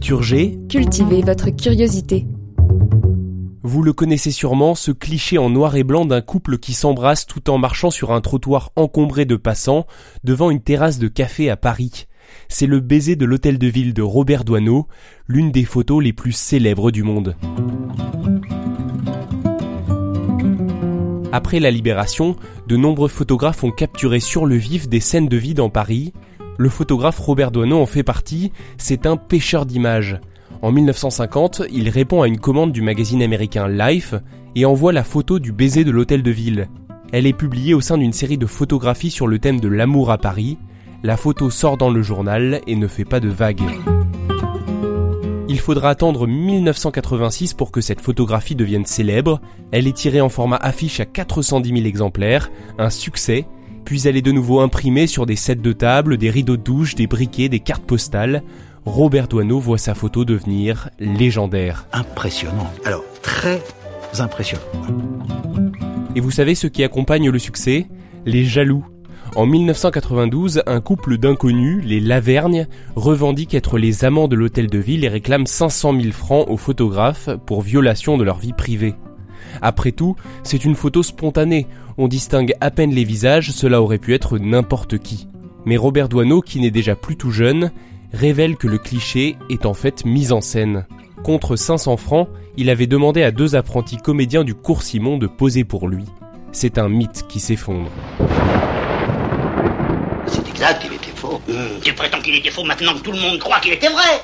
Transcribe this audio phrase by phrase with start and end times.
[0.00, 2.26] Culture G, Cultivez votre curiosité.
[3.62, 7.50] vous le connaissez sûrement, ce cliché en noir et blanc d'un couple qui s'embrasse tout
[7.50, 9.86] en marchant sur un trottoir encombré de passants
[10.24, 12.06] devant une terrasse de café à Paris.
[12.48, 14.88] C'est le baiser de l'hôtel de ville de Robert Doisneau,
[15.28, 17.36] l'une des photos les plus célèbres du monde.
[21.30, 25.54] Après la libération, de nombreux photographes ont capturé sur le vif des scènes de vie
[25.54, 26.14] dans Paris.
[26.60, 30.20] Le photographe Robert Doisneau en fait partie, c'est un pêcheur d'images.
[30.60, 34.14] En 1950, il répond à une commande du magazine américain Life
[34.54, 36.68] et envoie la photo du baiser de l'hôtel de ville.
[37.14, 40.18] Elle est publiée au sein d'une série de photographies sur le thème de l'amour à
[40.18, 40.58] Paris.
[41.02, 43.62] La photo sort dans le journal et ne fait pas de vagues.
[45.48, 49.40] Il faudra attendre 1986 pour que cette photographie devienne célèbre.
[49.72, 53.46] Elle est tirée en format affiche à 410 000 exemplaires, un succès,
[53.84, 56.94] puis elle est de nouveau imprimée sur des sets de table, des rideaux de douche,
[56.94, 58.42] des briquets, des cartes postales.
[58.84, 61.86] Robert Doisneau voit sa photo devenir légendaire.
[61.92, 62.70] Impressionnant.
[62.84, 63.60] Alors, très
[64.18, 64.62] impressionnant.
[66.16, 67.86] Et vous savez ce qui accompagne le succès?
[68.26, 68.84] Les jaloux.
[69.36, 72.66] En 1992, un couple d'inconnus, les Lavergne,
[72.96, 77.30] revendique être les amants de l'hôtel de ville et réclame 500 000 francs aux photographes
[77.46, 78.94] pour violation de leur vie privée.
[79.62, 81.66] Après tout, c'est une photo spontanée,
[81.98, 85.26] on distingue à peine les visages, cela aurait pu être n'importe qui.
[85.64, 87.70] Mais Robert Doisneau, qui n'est déjà plus tout jeune,
[88.12, 90.86] révèle que le cliché est en fait mis en scène.
[91.22, 95.64] Contre 500 francs, il avait demandé à deux apprentis comédiens du cours Simon de poser
[95.64, 96.04] pour lui.
[96.52, 97.90] C'est un mythe qui s'effondre.
[100.26, 101.40] C'est exact, il était faux.
[101.82, 104.22] Tu prétends qu'il était faux maintenant que tout le monde croit qu'il était vrai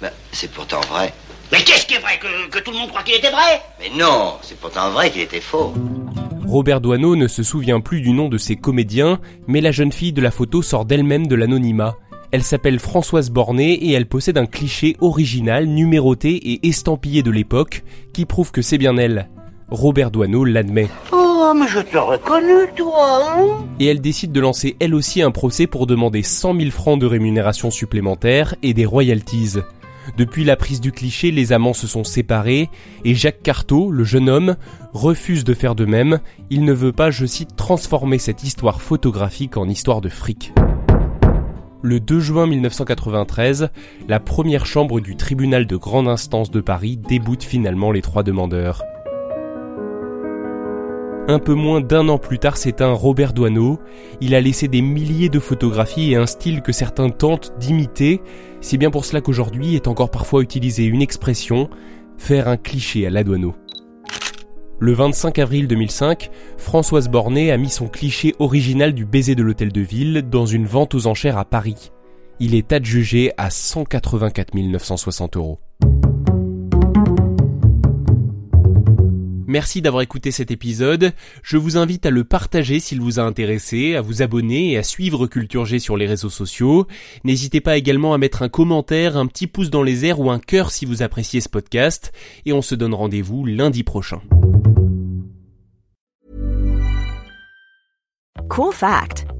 [0.00, 1.12] Ben, c'est pourtant vrai.
[1.52, 3.90] Mais qu'est-ce qui est vrai que, que tout le monde croit qu'il était vrai Mais
[3.94, 5.74] non, c'est pourtant vrai qu'il était faux.
[6.46, 10.14] Robert Doisneau ne se souvient plus du nom de ses comédiens, mais la jeune fille
[10.14, 11.94] de la photo sort d'elle-même de l'anonymat.
[12.30, 17.84] Elle s'appelle Françoise Bornet et elle possède un cliché original, numéroté et estampillé de l'époque
[18.14, 19.28] qui prouve que c'est bien elle.
[19.70, 20.88] Robert Doisneau l'admet.
[21.12, 25.30] Oh, mais je te reconnu, toi, hein Et elle décide de lancer elle aussi un
[25.30, 29.58] procès pour demander 100 000 francs de rémunération supplémentaire et des royalties.
[30.16, 32.68] Depuis la prise du cliché, les amants se sont séparés
[33.04, 34.56] et Jacques Carteau, le jeune homme,
[34.92, 36.20] refuse de faire de même.
[36.50, 40.52] Il ne veut pas, je cite, transformer cette histoire photographique en histoire de fric.
[41.82, 43.70] Le 2 juin 1993,
[44.06, 48.84] la première chambre du tribunal de grande instance de Paris déboute finalement les trois demandeurs.
[51.28, 53.78] Un peu moins d'un an plus tard s'éteint Robert Doisneau.
[54.20, 58.20] Il a laissé des milliers de photographies et un style que certains tentent d'imiter.
[58.60, 61.70] C'est bien pour cela qu'aujourd'hui est encore parfois utilisée une expression,
[62.18, 63.54] faire un cliché à la Doisneau.
[64.80, 66.28] Le 25 avril 2005,
[66.58, 70.66] Françoise Bornet a mis son cliché original du baiser de l'hôtel de ville dans une
[70.66, 71.92] vente aux enchères à Paris.
[72.40, 75.60] Il est adjugé à 184 960 euros.
[79.52, 81.12] Merci d'avoir écouté cet épisode.
[81.42, 84.82] Je vous invite à le partager s'il vous a intéressé, à vous abonner et à
[84.82, 86.86] suivre Culture G sur les réseaux sociaux.
[87.22, 90.38] N'hésitez pas également à mettre un commentaire, un petit pouce dans les airs ou un
[90.38, 92.12] cœur si vous appréciez ce podcast.
[92.46, 94.22] Et on se donne rendez-vous lundi prochain.
[98.48, 99.21] Cool fact